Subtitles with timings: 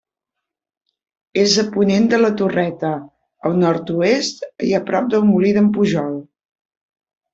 [1.41, 2.91] És a ponent de la Torreta,
[3.51, 6.21] al nord-oest i a prop del Molí d'en Pujol.